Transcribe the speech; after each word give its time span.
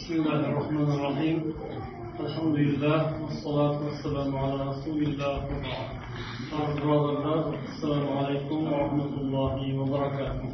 بسم 0.00 0.13
الله 0.13 0.39
الرحمن 0.49 0.89
الرحيم 0.91 1.37
الحمد 2.19 2.55
لله 2.55 2.99
والصلاة 3.21 3.77
والسلام 3.85 4.37
على 4.37 4.57
رسول 4.69 4.99
الله 5.03 5.35
birodarlar 6.77 7.43
assalomu 7.69 8.11
alaykum 8.19 8.59
va 8.71 8.77
rahmatullohi 8.83 9.77
va 9.77 9.85
barakatuh 9.93 10.49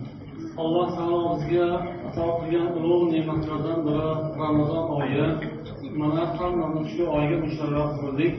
alloh 0.63 0.88
taolo 0.98 1.20
bizga 1.38 1.70
ato 2.08 2.26
qilgan 2.40 2.68
ulug' 2.79 3.05
ne'matlardan 3.13 3.79
biri 3.88 4.12
ramazon 4.42 4.86
oyi 5.00 5.26
mana 6.02 6.23
hammamiz 6.38 6.88
shu 6.94 7.04
oyga 7.18 7.38
musharraf 7.46 7.91
bo'ldik 8.02 8.34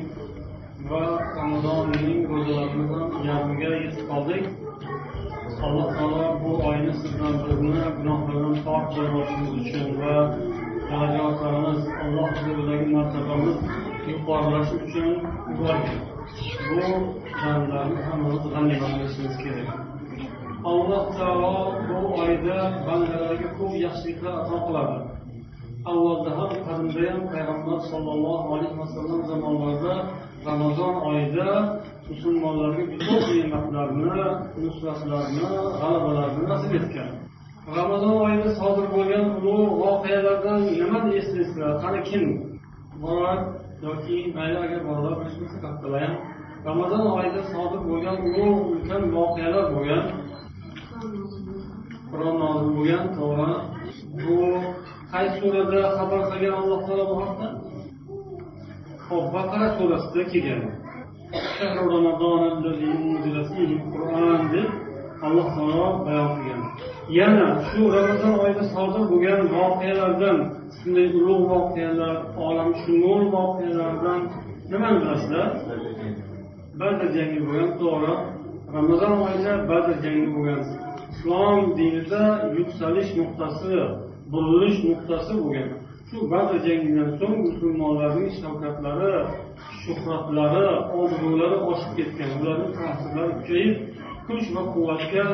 va 0.90 1.04
ramazonning 1.38 2.20
ro'zalarini 2.32 2.86
ham 2.92 3.10
yarmiga 3.28 3.70
yetib 3.82 4.04
qoldik 4.12 4.44
alloh 5.66 5.88
taolo 5.98 6.26
bu 6.42 6.50
oyni 6.68 6.92
sizdan 7.00 7.34
bizni 7.44 7.80
gunohlardan 7.96 8.56
pok 8.66 8.84
qilmoqchimiz 8.94 9.50
uchun 9.60 9.88
va 10.02 10.16
darajatlarimiz 10.90 11.80
alloh 12.02 12.28
huzuridagi 12.34 12.86
martabamiz 12.96 13.56
yuqorilashi 14.10 14.74
uchun 14.84 15.08
yuborgan 15.50 15.98
bu 16.68 16.86
bandlarni 17.42 18.00
hammamiz 18.08 18.44
g'animat 18.52 18.92
bilishimiz 18.96 19.36
kerak. 19.42 19.68
Alloh 20.70 21.04
taolo 21.18 21.54
bu 21.88 21.98
oyda 22.22 22.58
bandalarga 22.86 23.48
ko'p 23.58 23.72
yaxshiliklar 23.86 24.34
ato 24.42 24.56
qiladi. 24.66 24.98
Avvalda 25.90 26.30
ham 26.38 26.50
qadimda 26.66 27.02
ham 27.12 27.22
payg'ambar 27.32 27.78
sollallohu 27.90 28.48
alayhi 28.54 28.76
vasallam 28.82 29.20
zamonlarida 29.30 29.94
ramazon 30.48 30.94
oyida 31.10 31.48
musulmonlarga 32.10 32.84
ko'p 33.06 33.26
ne'matlarni 33.36 34.18
nusratlarni 34.64 35.42
g'alabalarni 35.80 36.42
nasib 36.52 36.72
etgan. 36.80 37.10
Ramazon 37.76 38.16
oyida 38.26 38.50
sodir 38.60 38.86
bo'lgan 38.94 39.24
ulug' 39.38 39.72
voqealardan 39.82 40.58
nimani 40.80 41.10
eslaysizlar 41.20 41.72
qani 41.82 42.00
kim? 42.08 42.24
Bor 43.02 43.36
yoki 43.86 44.16
mayli 44.36 44.56
agar 44.64 44.80
bolalar 44.88 45.14
bilishmasa 45.20 45.58
kattalar 45.64 46.00
ham 46.06 46.14
ramazon 46.68 47.04
oyida 47.18 47.42
sodir 47.52 47.80
bo'lgan 47.90 48.16
ulug' 48.28 48.60
ulkan 48.72 49.02
voqealar 49.16 49.64
bo'lgan 49.74 50.02
qur'on 52.10 52.34
nozil 52.42 52.70
bo'lgan 52.76 53.04
to'g'ri. 53.16 53.50
Bu 54.22 54.36
qaysi 55.12 55.36
surada 55.40 55.80
xabar 55.96 56.20
qilgan 56.30 56.54
alloh 56.60 56.80
taolo 56.86 57.04
bu 57.10 57.16
haqda 57.22 57.46
hop 59.08 59.24
baqara 59.34 59.68
surasida 59.76 60.22
kelgan. 60.32 60.62
Deb 64.54 64.68
alloh 65.26 65.48
taolo 65.56 65.86
bayon 66.06 66.28
qilgan. 66.36 66.57
Yana 67.08 67.46
shu 67.68 67.80
ramazon 67.96 68.34
oyida 68.44 68.64
sodir 68.74 69.04
bo'lgan 69.10 69.40
voqealardan 69.56 70.38
shunday 70.78 71.06
ulug' 71.18 71.44
voqealar 71.52 72.16
olam 72.46 72.70
shumul 72.82 73.22
voqealardan 73.36 74.20
nimani 74.70 74.98
bilasizlar 75.02 75.48
badr 76.80 77.06
jangi 77.16 77.40
bo'lgan 77.46 77.70
to'g'ri. 77.80 78.14
Ramazon 78.76 79.14
oyida 79.26 79.52
badr 79.70 79.92
jangi 80.04 80.28
bo'lgan. 80.34 80.60
Islom 81.12 81.60
dinida 81.78 82.24
yuksalish 82.58 83.10
nuqtasi 83.18 83.74
burilish 84.32 84.78
nuqtasi 84.88 85.32
bo'lgan. 85.42 85.68
Shu 86.08 86.16
badr 86.32 86.56
jangidan 86.66 87.10
so'ng 87.20 87.36
musulmonlarning 87.46 88.30
shavkatlari 88.40 89.14
shuhratlari 89.82 90.66
obro'lari 91.00 91.58
oshib 91.70 91.92
ketgan. 91.98 92.30
Ularning 92.40 92.72
ta'sirlari 92.78 93.32
kuchayib 93.38 93.76
kuch 94.26 94.46
va 94.54 94.62
quvvatga 94.74 95.24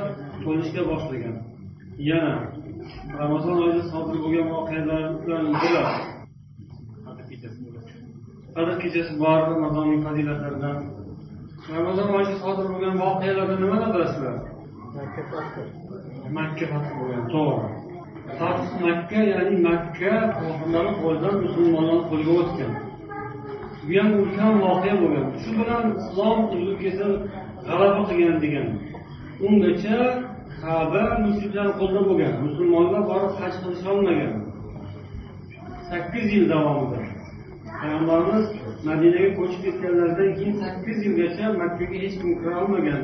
to'lishga 0.44 0.82
boshlagan. 0.90 1.36
Yana 1.98 2.34
ramazon 3.18 3.62
oyida 3.64 3.82
sodir 3.92 4.16
bo'lgan 4.22 4.46
voqealardan 4.54 5.44
biri 5.62 5.82
qadr 8.54 8.74
kechasi 8.82 9.12
bor 9.22 9.38
ramazonning 9.52 10.00
fazilatlaridan 10.06 10.76
ramazon 11.74 12.08
oyida 12.16 12.34
sodir 12.44 12.66
bo'lgan 12.72 12.94
voqealardan 13.04 13.58
nimani 13.64 13.86
bilasizlar 13.94 14.36
makka 16.36 16.64
fath 16.72 16.90
bo'lgan 16.98 17.24
to'g'ri 17.34 17.68
fath 18.38 18.66
makka 18.86 19.20
ya'ni 19.32 19.56
makka 19.68 20.12
kofirlarni 20.38 20.94
qo'lidan 21.02 21.34
musulmonlar 21.44 22.00
qo'liga 22.10 22.32
o'tgan 22.42 22.72
bu 23.86 23.92
ham 23.98 24.08
ulkan 24.20 24.52
voqea 24.66 24.94
bo'lgan 25.02 25.26
shu 25.42 25.50
bilan 25.58 25.84
islom 26.00 26.38
uzib 26.54 26.76
kelsa 26.82 27.06
g'alaba 27.66 28.00
qilgan 28.08 28.36
degan 28.44 28.68
ungacha 29.46 29.98
kaba 30.64 31.02
mushriklar 31.24 31.68
qo'lida 31.78 32.02
bo'lgan. 32.08 32.34
Musulmonlar 32.46 33.02
borib 33.10 33.32
haj 33.40 33.54
qilisholmagan 33.62 34.32
sakkiz 35.90 36.26
yil 36.34 36.46
davomida. 36.52 37.00
Payg'ambarimiz 37.80 38.46
madinaga 38.88 39.30
ko'chib 39.38 39.60
ketganlaridan 39.66 40.30
keyin 40.38 40.54
sakkiz 40.62 40.98
yilgacha 41.06 41.44
makkaga 41.62 41.96
hech 42.04 42.16
kim 42.20 42.30
kira 42.40 42.54
olmagan 42.62 43.00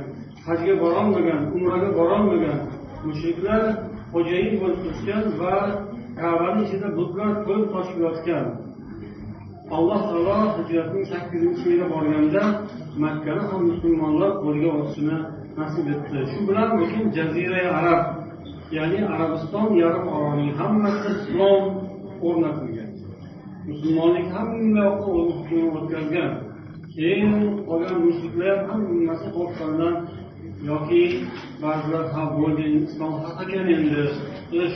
hajga 0.47 0.75
borolmagan 0.83 1.41
umraga 1.57 1.89
borolmagan 1.99 2.59
mushriklar 3.07 3.63
xo'jayin 4.13 4.55
bo'lib 4.61 4.79
turishgan 4.85 5.25
va 5.41 5.55
kabani 6.21 6.61
ichida 6.67 6.89
butlar 6.99 7.31
to'lib 7.47 7.69
toshib 7.75 7.99
yotgan. 8.07 8.47
Alloh 9.77 10.01
taolo 10.11 10.37
hijratning 10.57 11.05
sakkizinchi 11.13 11.65
yili 11.73 11.87
borganda 11.95 12.43
makkani 13.05 13.43
ham 13.51 13.63
musulmonlar 13.71 14.31
qo'lga 14.45 14.69
olishini 14.77 15.19
nasib 15.61 15.87
etdi. 15.95 16.19
Shu 16.31 16.39
bilan 16.49 16.69
butun 16.79 17.05
jazira 17.17 17.63
arab 17.79 18.03
ya'ni 18.77 19.01
arabiston 19.15 19.69
yarim 19.83 20.07
orolining 20.15 20.53
hammasi 20.61 21.09
islom 21.17 21.65
o'rnatilgan. 22.27 22.91
Musulmonlik 23.69 24.29
hamma 24.37 24.85
yoqqa 24.87 25.11
o'tkazgan. 25.79 26.31
Keyin 26.95 27.35
qolgan 27.69 27.99
mushriklar 28.07 28.57
hammasi 28.71 29.27
qo'rqqandan 29.37 29.95
yoki 30.69 31.03
ba'zilar 31.63 32.05
ha 32.15 32.23
bo'ldi 32.37 32.65
islom 32.87 33.15
haq 33.25 33.39
ekan 33.45 33.67
endi 33.75 34.03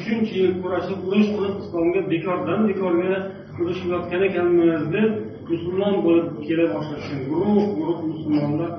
shuncha 0.02 0.34
yil 0.42 0.52
kurashib 0.62 1.00
urush 1.08 1.28
qilib 1.34 1.56
islomga 1.64 2.00
bekordan 2.12 2.60
bekorga 2.70 3.14
urushib 3.60 3.88
yotgan 3.94 4.22
ekanmiz 4.28 4.82
deb 4.94 5.10
musulmon 5.50 5.94
bo'lib 6.06 6.28
kela 6.46 6.66
boshlashgan 6.74 7.20
guruh 7.30 7.64
guruh 7.78 7.98
musulmonlar 8.10 8.70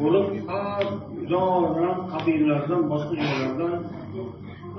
bo'lib 0.00 0.26
har 0.48 0.84
joydan 1.30 1.96
qabilalardan 2.12 2.82
boshqa 2.92 3.14
joylardan 3.22 3.76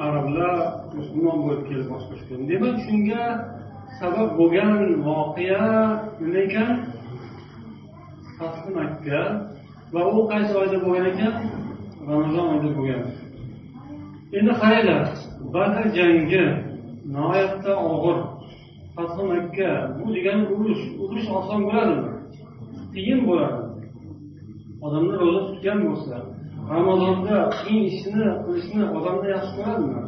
arablar 0.06 0.56
musulmon 0.97 1.38
bo'lib 1.44 1.63
kelib 1.69 1.88
boshlashgan 1.94 2.41
demak 2.52 2.75
shunga 2.85 3.24
sabab 4.00 4.29
bo'lgan 4.40 4.72
voqea 5.06 5.63
nima 6.22 6.40
ekan? 6.47 6.72
Fathi 8.38 8.69
makka. 8.78 9.22
Va 9.94 10.02
u 10.18 10.19
qaysi 10.31 10.53
oyda 10.62 10.78
bo'lgan 10.85 11.06
ekan? 11.13 11.34
Ramazon 12.08 12.46
oyida 12.52 12.69
bo'lgan. 12.78 13.03
Endi 14.38 14.53
qaranglar 14.62 15.03
badr 15.53 15.85
jangi 15.97 16.44
nihoyatda 17.13 17.72
og'ir. 17.94 18.18
Fathi 18.96 19.22
makka 19.31 19.72
bu 19.97 20.06
degani 20.16 20.44
urush. 20.56 20.84
Urush 21.03 21.28
oson 21.40 21.59
bo'ladimi 21.68 22.09
qiyin 22.94 23.19
bo'ladi. 23.28 23.69
Odamlar 24.85 25.17
ro'za 25.23 25.41
tutgan 25.50 25.79
bo'lsa 25.88 26.16
ramazonda 26.73 27.35
qiyin 27.59 27.84
ishni 27.91 28.25
qilishni 28.45 28.84
odamlar 28.97 29.29
yaxshi 29.35 29.51
ko'radimi? 29.57 30.01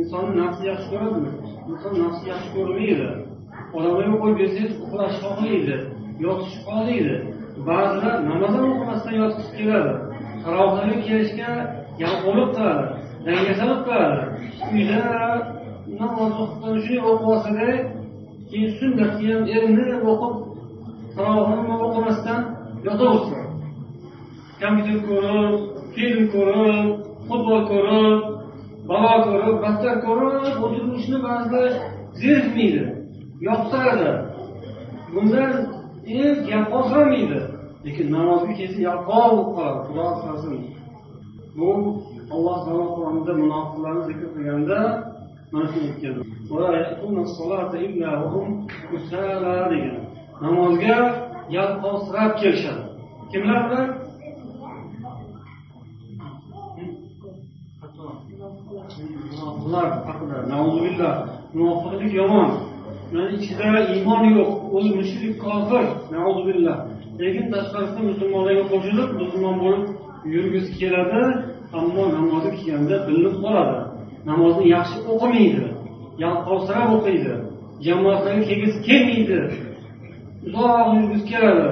Insonni 0.00 0.34
nafsi 0.42 0.62
yaxshi 0.70 0.86
ko'radimi? 0.92 1.30
Inson 1.70 1.92
nafsi 2.02 2.24
yaxshi 2.32 2.48
ko'rmaydi. 2.56 3.08
Odamlarga 3.76 4.16
qo'yib 4.22 4.38
bersangiz 4.42 4.72
uxlash 4.84 5.16
xohlaydi 5.22 5.76
yotish 6.24 6.56
xohlaydi 6.64 7.14
ba'zilar 7.68 8.16
namoz 8.30 8.52
ham 8.56 8.66
o'qimasdan 8.72 9.14
yotgisi 9.22 9.52
keladi. 9.58 9.92
Tarohlarga 10.44 10.98
kelishga 11.08 11.50
yalqovlik 12.02 12.48
qiladi 12.56 12.84
dangasalik 13.26 13.80
qiladi. 13.86 14.20
Uyda 14.74 15.00
namoz 16.00 16.32
o'qib 16.42 16.76
shunday 16.84 17.00
o'qib 17.10 17.28
olsada 17.34 17.68
keyin 18.50 18.70
sunnatni 18.78 19.26
ham 19.32 19.42
erinib 19.54 20.02
o'qib 20.12 20.34
tarohini 21.16 21.74
o'qimasdan 21.86 22.40
yotaversin. 22.86 23.51
Kompyuter 24.62 24.98
ko'rib 25.08 25.54
film 25.94 26.20
ko'rib 26.34 26.86
futbol 27.28 27.62
ko'rib 27.72 28.18
balo 28.88 29.14
ko'rib 29.26 29.56
battar 29.64 29.94
ko'rib 30.06 30.44
o'tirishni 30.64 31.18
ba'zilar 31.26 31.70
zerikmaydi 32.20 32.84
yoqtiradi. 33.48 34.10
Bundan 35.14 35.52
gap 36.48 36.66
ozlamaydi 36.78 37.40
lekin 37.84 38.06
namozga 38.16 38.52
kelsa 38.60 38.80
yalqov 38.88 39.30
bo'lib 39.36 39.48
qoladi 39.56 39.80
xudo 39.86 40.02
asrasin 40.12 40.56
bu 41.58 41.70
alloh 42.34 42.58
taolo 42.64 42.86
qur'onda 42.96 43.32
munofiqlarni 43.42 44.02
zikr 44.08 44.26
qilganda 44.34 44.78
mana 45.52 45.66
shuni 45.72 45.86
aytgan 45.90 46.14
degan. 49.72 49.96
Namozga 50.44 50.96
yalqovsirab 51.56 52.32
kelishadi. 52.40 52.82
Kimlar 53.32 53.60
bilan? 53.68 53.88
Munofiqlik 61.54 62.12
yomon. 62.20 62.50
Mana 63.12 63.28
ichida 63.36 63.66
iymon 63.94 64.22
yo'q 64.36 64.50
o'zi 64.76 64.90
mushrik 64.98 65.34
kofir. 65.44 65.84
Lekin 67.20 67.44
tashqarisida 67.52 68.02
musulmonlarga 68.10 68.64
qo'shilib 68.72 69.08
musulmon 69.20 69.56
bo'lib 69.62 69.84
yurgisi 70.34 70.72
keladi 70.80 71.22
ammo 71.78 72.02
namozni 72.16 72.50
kelganda 72.58 72.96
bilinib 73.06 73.36
qoladi. 73.44 73.78
Namozni 74.30 74.64
yaxshi 74.76 74.98
o'qimaydi 75.12 75.64
yalqovsirab 76.22 76.88
o'qiydi 76.96 77.34
jamoatlarga 77.86 78.42
kelgisi 78.50 78.78
kelmaydi. 78.88 79.38
Uzoq 80.46 80.86
yurgisi 80.96 81.24
keladi. 81.32 81.68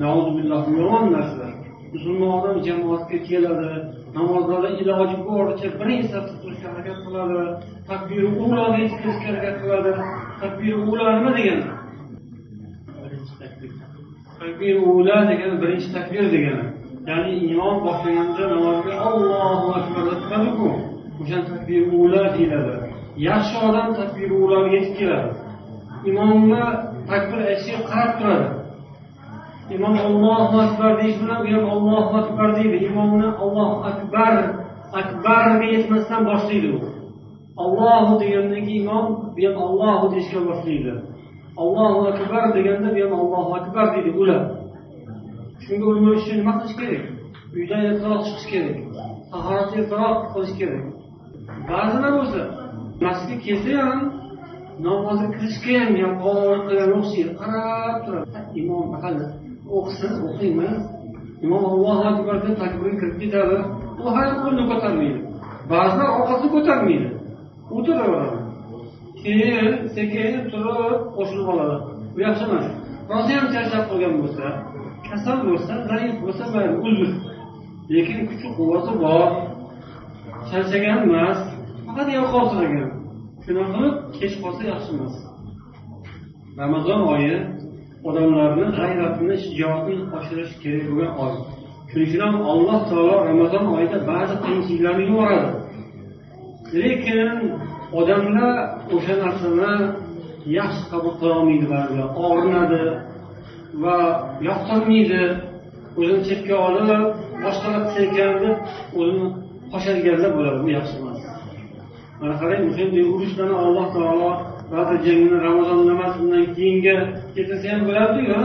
Yomon 0.00 1.04
narsa 1.16 1.46
musulmon 1.92 2.30
odam 2.38 2.56
jamoatga 2.68 3.18
keladi 3.28 3.70
namozlarda 4.18 4.68
iloji 4.80 5.16
boricha 5.28 5.68
birinchi 5.80 6.08
safda 6.12 6.34
turishga 6.42 6.66
harakat 6.72 6.98
qiladi 7.04 7.38
takbir 7.90 8.22
uloga 8.44 8.76
yetkazishga 8.84 9.28
harakat 9.30 9.56
qiladi. 9.62 9.90
Takbir 10.42 10.74
ula 10.90 11.06
nima 11.16 11.30
degani 11.38 11.64
takbir. 14.40 14.74
Ula 14.94 15.16
degani 15.30 15.56
birinchi 15.62 15.88
takbir 15.96 16.24
degani. 16.34 16.64
Ya'ni 17.10 17.32
imom 17.52 17.76
boshlaganda 17.86 18.44
namozga 18.52 18.94
ollohu 19.08 19.66
akbar 19.78 20.02
deb 20.10 20.18
turadiku 20.22 20.68
o'sha 21.20 21.38
takbir 21.50 21.82
ula 22.00 22.22
deyiladi. 22.34 22.74
Yaxshi 23.28 23.56
odam 23.68 23.88
takbir 24.00 24.30
ulaga 24.42 24.68
yetib 24.76 24.94
keladi. 25.00 25.30
Imomni 26.10 26.62
takbir 27.10 27.38
aytishiga 27.50 27.80
qarab 27.90 28.12
turadi 28.18 28.48
imom 29.74 29.96
ollohu 30.08 30.56
akbar 30.66 30.90
deyish 31.00 31.18
bilan 31.22 31.40
u 31.46 31.48
ham 31.54 31.64
ollohu 31.74 32.16
akbar 32.22 32.48
deydi. 32.56 32.76
Imomni 32.88 33.28
ollohu 33.44 33.76
akbar 33.90 34.34
akbar 35.00 35.44
yetmasdan 35.72 36.22
boshlaydi 36.30 36.68
u. 36.76 36.80
Ollohu 37.62 38.12
degandan 38.20 38.62
keyin 38.66 38.82
imom 38.82 39.06
bu 39.36 39.40
ham 39.46 39.56
ollohu 39.66 40.06
deyishga 40.12 40.40
boshlaydi. 40.48 40.92
Ollohu 41.62 42.00
akbar 42.12 42.44
deganda 42.56 42.88
bu 42.96 43.00
ham 43.04 43.12
ollohu 43.22 43.50
akbar 43.60 43.86
deydi 43.94 44.10
ular. 44.20 44.42
Shunga 45.64 45.86
ulgurish 45.90 46.22
uchun 46.24 46.36
nima 46.40 46.52
qilish 46.60 46.76
kerak? 46.80 47.04
Uydan 47.56 47.80
ertaroq 47.90 48.22
chiqish 48.26 48.46
kerak. 48.52 48.76
Tahorat 49.32 49.70
ertaroq 49.78 50.18
qilish 50.32 50.54
kerak. 50.60 50.84
Ba'zilar 51.68 52.12
bo'lsa 52.18 52.40
masjidga 53.04 53.36
kelsa 53.46 53.70
ham 53.82 54.00
namozga 54.86 55.28
kirishga 55.34 55.72
ham 55.80 55.92
yalqovlik 56.02 56.62
qilgan 56.68 56.90
o'xshaydi 56.98 57.32
qarab 57.42 57.96
turadi. 58.04 58.28
Imom 58.60 58.88
hali 59.02 59.26
o'qisin 59.76 60.12
o'qiymiz. 60.28 60.78
Imom 61.44 61.64
allohu 61.72 62.02
akbar 62.12 62.36
deb 62.44 62.54
takbirga 62.62 62.96
kirib 63.00 63.16
ketadi 63.22 63.58
u 64.02 64.04
hali 64.16 64.34
qo'lni 64.42 64.62
ko'tarmaydi. 64.70 65.20
Ba'zilar 65.72 66.08
orqasini 66.18 66.50
ko'tarmaydi. 66.56 67.08
O'tiraveradi 67.76 68.38
keyin 69.22 69.72
sekin 69.96 70.32
turib 70.50 71.00
qo'shilib 71.16 71.48
oladi. 71.54 71.76
Bu 72.14 72.18
yaxshi 72.26 72.44
emas. 72.48 72.66
Rosa 73.10 73.30
ham 73.36 73.46
charchab 73.54 73.84
qolgan 73.90 74.14
bo'lsa 74.20 74.46
kasal 75.08 75.38
bo'lsa 75.48 75.74
zaif 75.88 76.14
bo'lsa 76.22 76.44
mayli 76.54 76.76
uzr. 76.88 77.10
Lekin 77.94 78.18
kuchi 78.28 78.48
quvvati 78.56 78.92
bor. 79.04 79.28
Charchagan 80.50 80.98
emas 81.06 81.38
faqat 81.86 82.08
yalqovsiragan 82.16 82.90
shunaqa 83.44 83.70
qilib 83.74 83.94
kech 84.18 84.34
qolsa 84.42 84.62
yaxshi 84.72 84.90
emas. 84.96 85.14
Ramazon 86.60 87.00
oyi 87.14 87.34
odamlarni 88.08 88.66
g'ayratini 88.78 89.36
shijoatini 89.44 90.02
oshirish 90.18 90.52
kerak 90.62 90.84
bo'lgan 90.90 91.12
oy. 91.24 91.34
Shuning 91.90 92.06
uchun 92.08 92.20
ham 92.26 92.36
alloh 92.52 92.78
taolo 92.90 93.16
ramazon 93.30 93.64
oyida 93.76 93.98
ba'zi 94.10 94.34
qiyinchiliklarni 94.44 95.04
yuboradi. 95.10 95.50
Lekin 96.80 97.36
odamlar 98.00 98.54
o'sha 98.94 99.14
narsani 99.24 99.72
yaxshi 100.58 100.84
qabul 100.92 101.12
qilolmaydi 101.20 101.66
ba'zilar. 101.74 102.08
Og'rinadi 102.26 102.84
va 103.82 103.96
yoqtirmaydi. 104.48 105.22
O'zini 106.00 106.20
chetga 106.28 106.56
olib 106.66 106.88
boshqalar 107.44 107.82
qilsa 107.86 108.00
ekan 108.08 108.32
deb 108.42 108.56
o'zini 109.00 109.26
qochadiganlar 109.72 110.30
bo'ladi 110.36 110.58
bu 110.64 110.68
yaxshi 110.78 110.94
emas 111.00 111.18
mana 112.20 112.34
qarang 112.40 112.62
o'shanday 112.70 113.04
urushlarni 113.14 113.56
alloh 113.64 113.86
taolo 113.96 114.30
ba'zi 114.72 114.94
jangni 115.04 115.36
ramazon 115.48 115.80
namozidan 115.90 116.44
keyinga 116.56 116.96
ketsa 117.34 117.56
ham 117.70 117.80
bo'ladiyu 117.88 118.38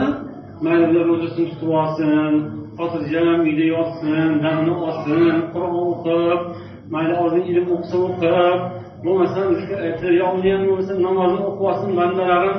mayli 0.64 0.84
ular 0.92 1.06
ro'zasini 1.12 1.46
tutib 1.52 1.70
olsin 1.82 2.32
xotirjam 2.78 3.40
uyda 3.48 3.66
yotsin 3.76 4.30
damni 4.44 4.74
olsin 4.88 5.36
qur'on 5.54 5.76
o'qib 5.92 6.40
mayli 6.94 7.14
ozgina 7.24 7.46
ilm 7.52 7.66
o'qisa 7.76 7.96
o'qib 8.08 8.60
bo'lmasam 9.04 9.48
ham 10.22 10.62
bo'lmasa 10.68 10.94
namozni 11.08 11.40
o'qib 11.48 11.64
olsin 11.70 11.92
bandalarim 12.00 12.58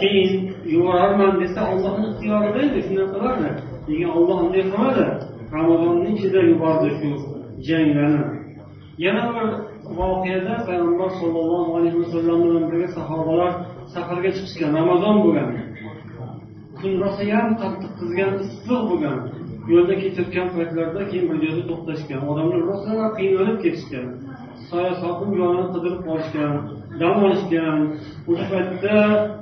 keyin 0.00 0.32
yuborarman 0.74 1.32
desa 1.40 1.60
ollohni 1.72 2.06
ixtiyorida 2.10 2.60
edi 2.66 2.80
shunday 2.86 3.06
qilardi. 3.14 3.48
Lekin 3.88 4.08
olloh 4.16 4.38
unday 4.44 4.62
qilmadi. 4.70 5.04
Ramazonni 5.56 6.08
ichida 6.16 6.40
yubordi 6.50 6.88
shu 6.98 7.08
janglarni. 7.66 8.24
Yana 9.04 9.22
bir 9.34 9.46
voqeada 9.98 10.54
payg'ambar 10.68 11.10
sollallohu 11.20 11.70
alayhi 11.78 11.96
vasallam 12.02 12.38
bilan 12.44 12.64
birga 12.70 12.88
sahobalar 12.98 13.52
safarga 13.94 14.30
chiqishgan 14.36 14.70
ramazon 14.78 15.16
bo'lgan. 15.24 15.48
Kun 16.78 16.92
rosayam 17.04 17.48
qattiq 17.60 17.92
qizgan 18.00 18.30
issiq 18.44 18.80
bo'lgan. 18.90 19.18
Yo'lda 19.72 19.94
ketayotgan 20.02 20.48
paytlarida 20.56 21.02
keyin 21.10 21.26
bir 21.30 21.36
joyda 21.44 21.62
to'xtashgan. 21.70 22.20
Odamlar 22.30 22.60
rosa 22.70 22.92
qiynalib 23.18 23.58
ketishgan. 23.64 24.06
Soya 24.68 24.92
sokin 25.02 25.30
joyini 25.38 25.66
qidirib 25.74 26.00
qolishgan 26.08 26.52
dam 27.00 27.16
olishgan. 27.26 27.78
O'sha 28.30 28.46
paytda 28.52 28.96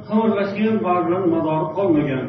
qimirlashgan 0.08 0.74
ba'zilarni 0.86 1.28
madori 1.36 1.66
qolmagan. 1.76 2.24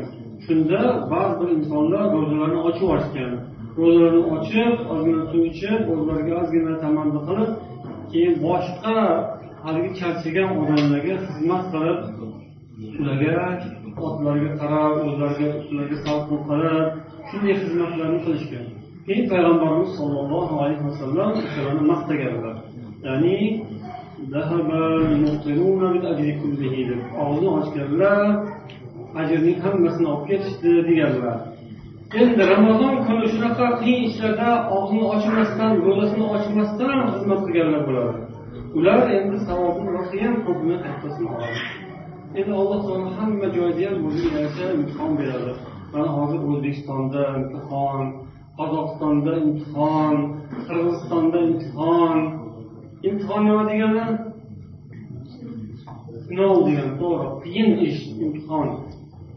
Shunda 0.45 0.81
ba'zi 1.13 1.33
bir 1.39 1.49
insonlar 1.57 2.03
ro'zalarini 2.15 2.59
ochib 2.67 2.83
yuborishgan 2.85 3.33
ro'zalarini 3.77 4.23
ochib 4.37 4.73
ozgina 4.93 5.23
suv 5.31 5.43
ichib 5.51 5.81
o'zlariga 5.93 6.33
ozgina 6.41 6.73
tamaddi 6.83 7.19
qilib 7.27 7.49
keyin 8.13 8.35
boshqa 8.45 8.97
haligi 9.63 9.91
charchagan 9.99 10.49
odamlarga 10.61 11.15
xizmat 11.25 11.63
qilib 11.73 11.99
ularga 12.99 13.37
otlarga 14.07 14.49
qarab 14.61 14.93
o'zlariga 15.07 15.49
ularga 15.71 15.97
salqin 16.05 16.39
qarab 16.49 16.85
shunday 17.29 17.55
xizmatlarni 17.61 18.19
qilishgan. 18.25 18.65
Keyin 19.05 19.25
payg'ambarimiz 19.31 19.91
sollallohu 19.99 20.53
alayhi 20.63 20.83
vasallam 20.89 21.29
o'shalarni 21.45 21.83
maqtaganlar. 21.91 22.55
Ya'ni 23.07 23.37
og'zini 27.23 27.49
ochganlar 27.59 28.19
ajrning 29.21 29.57
hammasini 29.65 30.07
olib 30.13 30.25
ketishdi 30.29 30.71
deganlar. 30.89 31.37
Endi 32.21 32.41
ramazon 32.53 32.95
kuni 33.05 33.27
shunaqa 33.33 33.67
qiyin 33.79 34.03
ishlarda 34.09 34.49
og'zini 34.75 35.05
ochmasdan 35.15 35.71
ro'zasini 35.85 36.25
ochmasdan 36.35 36.89
ham 36.93 37.07
xizmat 37.13 37.41
qilganlar 37.45 37.81
bo'ladi. 37.87 38.19
Ular 38.77 38.99
endi 39.17 39.37
savobni 39.47 39.89
rosayam 39.97 40.35
ko'pini 40.45 40.75
kattasini 40.85 41.27
oladi. 41.35 41.59
Endi 42.39 42.51
alloh 42.61 42.79
taolo 42.85 43.09
hamma 43.17 43.47
joyda 43.55 43.83
ham 43.89 44.05
o'ziga 44.07 44.37
yarasha 44.43 44.67
imtihon 44.77 45.11
beradi. 45.19 45.51
Mana 45.93 46.09
hozir 46.17 46.39
o'zbekistonda 46.49 47.23
imtihon 47.39 48.05
qozog'istonda 48.57 49.33
imtihon 49.45 50.15
qirg'izistonda 50.67 51.37
imtihon. 51.49 52.17
Imtihon 53.07 53.41
nima 53.47 53.63
degani 53.71 54.05
sinov 56.25 56.55
degani 56.67 56.93
to'g'ri. 57.01 57.27
Qiyin 57.43 57.69
ish 57.87 58.01
imtihon. 58.23 58.69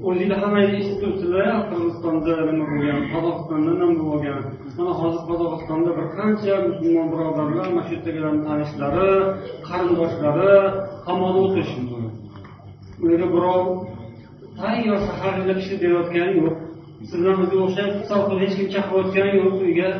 O'zinglar 0.04 0.38
hammanglar 0.44 0.74
eshitib 0.78 0.98
turibsizlar 1.02 1.46
qirg'izistonda 1.68 2.34
nima 2.48 2.64
bo'lgan 2.72 2.98
qozog'istonda 3.12 3.72
nima 3.80 3.94
bo'lgan. 4.10 4.40
Mana 4.78 4.92
hozir 5.00 5.22
qozog'istonda 5.30 5.90
bir 5.98 6.06
qancha 6.18 6.54
musulmon 6.68 7.06
birodarlar 7.12 7.66
mana 7.74 7.82
shu 7.86 7.92
yerdagilarni 7.94 8.42
tanishlari 8.48 9.10
qarindoshlari 9.68 10.54
qamoqda 11.06 11.38
o'tirishibdi 11.46 11.96
ularga 13.02 13.26
birov 13.34 13.64
tayyor 14.60 14.98
saharliklar 15.08 15.56
kishi 15.60 15.74
berayotgani 15.82 16.32
yo'q. 16.40 16.56
Sizlar 17.10 17.34
bizga 17.40 17.58
o'xshab 17.66 17.90
sal 18.08 18.20
qilib 18.28 18.40
hech 18.44 18.54
kim 18.58 18.68
chaqirayotgani 18.74 19.32
yo'q 19.40 19.54
uyga 19.66 19.90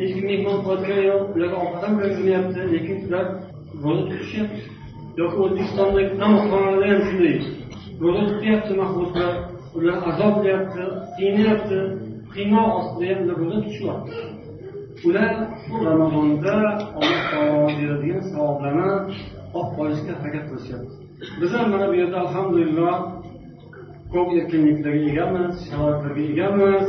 hech 0.00 0.12
kim 0.16 0.24
mehmon 0.30 0.56
qilayotgani 0.64 1.04
yo'q. 1.10 1.22
Ularga 1.36 1.56
ovqat 1.64 1.82
ham 1.84 1.92
berilmayapti 2.00 2.60
lekin 2.74 2.96
sizlar 3.02 3.24
ro'za 3.84 4.02
tutishyapti 4.10 4.60
yoki 5.20 5.36
o'zbekistondagi 5.44 6.10
qamoqxonalarda 6.22 6.86
ham 6.92 7.00
shunday. 7.08 7.36
Ro'za 8.02 8.22
tutyapti 8.30 8.72
mahbuslar 8.82 9.32
ular 9.76 9.96
azob 10.10 10.32
qilyapti 10.38 10.82
qiynayapti 11.16 11.78
qiynoq 12.34 12.68
ostida 12.78 13.04
ham 13.10 13.20
ular 13.24 13.36
ro'za 13.42 13.58
tutishyapti. 13.64 14.14
Ular 15.08 15.32
ramazonda 15.86 16.54
alloh 16.98 17.20
taolo 17.30 17.68
beradigan 17.78 18.22
savoblarni 18.32 18.90
olib 19.58 19.70
qolishga 19.76 20.12
harakat 20.20 20.44
qilishyapti. 20.50 20.94
Biz 21.40 21.50
ham 21.56 21.66
mana 21.72 21.86
bu 21.90 21.94
yerda 22.00 22.16
alhamdulillah 22.24 22.94
ko'p 24.12 24.28
erkinliklarga 24.40 25.04
egamiz 25.12 25.52
sharoitlarga 25.68 26.22
egamiz. 26.32 26.86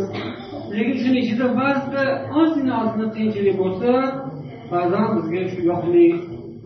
Lekin 0.76 0.98
shuni 1.04 1.20
ichida 1.24 1.46
ba'zida 1.62 2.04
ozgina 2.40 2.74
ozgina 2.84 3.08
qiyinchilik 3.16 3.56
bo'lsa 3.62 3.90
ba'zan 4.74 5.08
bizga 5.16 5.42
shu 5.52 5.60
yoqlik 5.72 6.16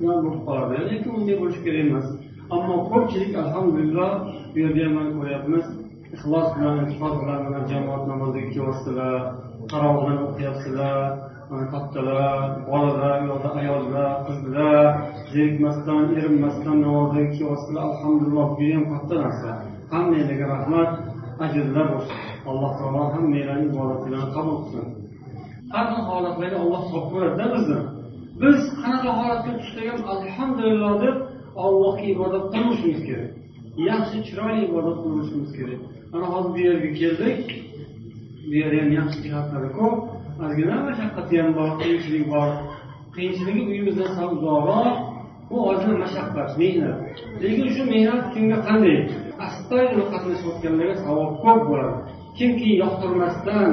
bo'lib 0.04 0.36
qoladi. 0.48 0.76
Lekin 0.92 1.12
unday 1.18 1.36
bo'lishi 1.42 1.62
kerak 1.66 1.84
emas. 1.88 2.08
Ammo 2.56 2.76
ko'pchilik 2.92 3.34
alhamdulillah 3.44 4.12
bu 4.54 4.58
yerda 4.64 4.86
ham 4.98 5.08
ko'ryapmiz 5.18 5.66
ixlos 6.16 6.48
bilan 6.56 6.76
iltifot 6.82 7.14
bilan 7.22 7.40
mana 7.46 7.60
jamoat 7.72 8.04
namoziga 8.12 8.50
kelyapsizlar 8.56 9.20
tarovihdan 9.72 10.20
o'qiyapsizlar 10.28 10.98
kattalar 11.74 12.38
bolalar 12.68 13.18
yoki 13.30 13.50
ayollar 13.60 14.12
qizlar 14.28 14.84
zerikmasdan 15.34 16.04
erinmasdan 16.18 16.78
namozga 16.86 17.24
kelyapsizlar 17.36 17.84
alhamdulillah 17.92 18.48
bu 18.58 18.64
ham 18.76 18.86
katta 18.94 19.16
narsa. 19.24 19.50
Hammanglarga 19.92 20.46
rahmat 20.56 20.92
ajrlar 21.46 21.86
bo'lsin. 21.94 22.18
Alloh 22.50 22.72
taolo 22.80 23.02
hammanglarni 23.16 23.66
ibodatlarni 23.72 24.30
qabul 24.36 24.56
qilsin. 24.62 24.86
Har 25.74 25.86
xil 25.92 26.04
holatlarga 26.10 26.58
olloh 26.64 26.82
solib 26.90 27.08
qo'yadida 27.12 27.46
bizni. 27.56 27.80
Biz 28.42 28.60
qanaqa 28.82 29.12
holatga 29.20 29.52
tushsak 29.60 29.86
ham 29.92 30.00
alhamdulillah 30.16 30.94
deb 31.04 31.16
allohga 31.56 32.06
ibodat 32.14 32.46
qilishimiz 32.54 33.02
kerak. 33.08 33.32
Yaxshi 33.90 34.18
chiroyli 34.28 34.62
ibodat 34.70 34.98
qilishimiz 35.04 35.52
kerak. 35.58 35.82
Mana 36.12 36.26
hozir 36.34 36.52
bu 36.56 36.60
yerga 36.68 36.90
keldik. 37.02 37.46
Bu 38.48 38.54
yerda 38.62 38.78
ham 38.82 38.92
yaxshi 39.00 39.20
jihatlari 39.26 39.70
ko'p. 39.78 39.98
Ozgina 40.46 40.78
mashaqqati 40.88 41.34
ham 41.42 41.50
bor? 41.58 41.70
Qiyinchilik 41.82 42.26
bor. 42.34 42.50
Qiyinchiligi 43.16 43.62
uyimizdan 43.72 44.10
sal 44.18 44.30
uzoqroq 44.38 44.96
bu 45.50 45.58
ozgina 45.70 45.96
mashaqqat 46.04 46.50
mehnat. 46.62 46.98
Lekin 47.44 47.68
shu 47.76 47.84
mehnat 47.94 48.24
kimga 48.34 48.60
qanday? 48.68 48.98
Astoydil 49.48 50.04
qatnashayotganlarga 50.12 50.96
savob 51.06 51.32
ko'p 51.44 51.62
bo'ladi. 51.70 51.98
Kimki 52.38 52.70
yoqtirmasdan 52.84 53.72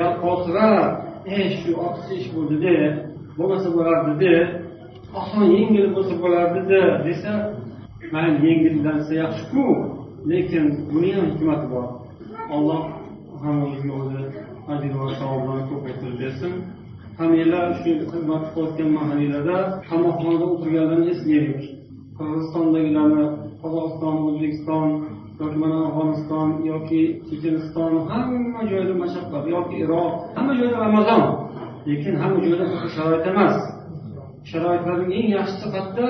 yalqovsirab 0.00 0.90
e 1.26 1.34
eh, 1.34 1.50
shu 1.60 1.70
ortiqcha 1.84 2.14
ish 2.20 2.28
bo'ldida 2.34 2.76
bo'lmasa 3.38 3.68
bo'lardida 3.76 4.34
oson 5.18 5.44
yengil 5.56 5.86
bo'lsa 5.94 6.14
bo'lardida 6.22 6.80
desa 7.06 7.32
mayli 8.12 8.38
yengillansa 8.48 9.12
yaxshiku 9.22 9.64
lekin 10.30 10.64
buni 10.90 11.10
ham 11.16 11.26
hikmati 11.32 11.66
bor. 11.72 11.86
Alloh 12.56 12.82
hammamizga 13.42 13.92
o'zi 14.00 14.20
ajr 14.72 14.92
va 15.00 15.08
savoblarni 15.18 15.64
ko'paytirib 15.70 16.16
bersin. 16.22 16.52
Hammanglar 17.18 17.66
shu 17.80 17.90
xizmat 18.10 18.42
qilayotgan 18.52 18.90
mahallada 18.98 19.56
qamoqxonada 19.88 20.46
o'tirganlarni 20.54 21.08
eslaylik 21.14 21.62
qirg'izistondagilarni 22.16 23.24
qozog'iston 23.62 24.16
o'zbekiston 24.28 24.86
yoki 25.40 25.56
mana 25.62 25.78
afg'oniston 25.88 26.48
yoki 26.70 27.02
checheniston 27.28 27.92
hamma 28.10 28.62
joyda 28.72 28.94
mashaqqat 29.02 29.44
yoki 29.54 29.74
iroq 29.84 30.12
hamma 30.36 30.52
joyda 30.60 30.76
ramazon. 30.86 31.22
Lekin 31.88 32.14
hamma 32.22 32.38
joyda 32.44 32.64
sharoit 32.94 33.26
emas. 33.32 33.56
Sharoitlarning 34.50 35.12
eng 35.18 35.28
yaxshi 35.36 35.56
sifatda 35.62 36.06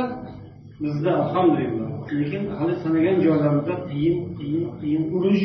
bizda 0.83 1.11
alhamdulillah. 1.23 1.89
Lekin 2.19 2.43
hali 2.59 2.75
sanagan 2.85 3.17
joylarimizda 3.25 3.75
qiyin 3.91 4.17
qiyin 4.39 4.65
qiyin 4.81 5.03
urush 5.17 5.45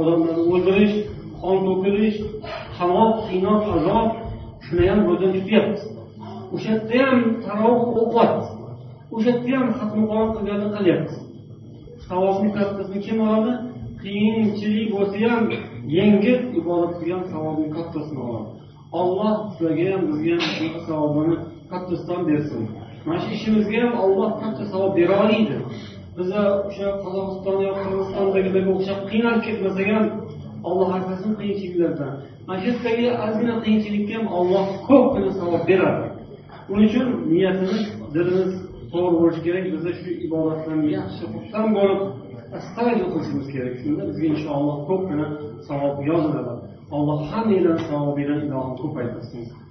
odamlarni 0.00 0.42
o'ldirish 0.52 0.96
qon 1.40 1.56
to'kilish 1.66 2.18
qamoq 2.76 3.12
qiynoq 3.28 3.62
azob 3.76 4.08
shuni 4.66 4.84
ham 4.90 5.00
ko'zdan 5.08 5.30
tutyapmiz. 5.36 5.82
O'sha 6.54 6.70
yerda 6.74 6.98
ham 7.08 7.20
tarovih 7.46 7.88
o'qiyapmiz 8.02 8.48
o'sha 9.14 9.30
yerda 9.30 9.56
ham 9.60 9.68
xatmi 9.78 10.02
qur'on 10.10 10.30
qilganini 10.36 10.70
qilyapmiz. 10.76 11.14
Savobni 12.08 12.48
kattasini 12.56 13.00
kim 13.06 13.18
oladi? 13.26 13.52
Qiyinchilik 14.02 14.88
bo'lsa 14.94 15.16
ham 15.32 15.42
yengil 15.96 16.38
ibodat 16.60 16.92
qilgan 17.00 17.22
savobni 17.32 17.68
kattasini 17.76 18.20
oladi. 18.28 18.48
Olloh 19.00 19.34
sizlarga 19.52 19.86
ham 19.92 20.02
bizga 20.10 20.30
ham 20.34 20.42
shunaqa 20.56 20.80
savobini 21.70 21.94
islom 21.98 22.22
bersin. 22.28 22.62
Mana 23.06 23.18
shu 23.20 23.28
ishimizga 23.36 23.78
ham 23.84 23.94
olloh 24.04 24.30
katta 24.40 24.64
savob 24.72 24.92
bera 24.98 25.14
oladi 25.24 25.56
biza 26.18 26.42
o'sha 26.68 26.88
qozog'iston 27.02 27.56
yo 27.66 27.70
qirg'izistondagilarga 27.78 28.70
o'xshab 28.76 29.00
qiynalib 29.10 29.42
ketmasak 29.46 29.88
ham 29.94 30.04
olloh 30.68 30.88
asrasin 30.98 31.32
qiyinchiliklardan. 31.40 32.12
Mana 32.46 32.58
shu 32.62 32.68
yerdagi 32.70 33.06
ozgina 33.24 33.54
qiyinchilikka 33.64 34.14
ham 34.18 34.26
olloh 34.38 34.66
ko'pgina 34.88 35.30
savob 35.40 35.62
beradi. 35.70 36.04
Uning 36.72 36.88
uchun 36.90 37.06
niyatimiz 37.32 37.82
dilimiz 38.14 38.50
to'g'ri 38.92 39.16
bo'lishi 39.20 39.40
kerak. 39.46 39.64
Biza 39.74 39.92
shu 40.00 40.10
ibodatlarni 40.26 40.88
yaxshi 40.98 41.24
xursand 41.32 41.70
bo'lib 41.76 42.00
astoydil 42.58 43.08
qilishimiz 43.12 43.46
kerak. 43.54 43.74
Shunda 43.82 44.02
bizga 44.10 44.26
inshaalloh 44.34 44.76
ko'pgina 44.88 45.26
savob 45.68 45.96
yoziladi. 46.10 46.54
Alloh 46.96 47.18
hammanglarni 47.30 47.82
savobinglarni 47.90 48.44
ilohim 48.48 48.74
ko'paytirsin. 48.82 49.42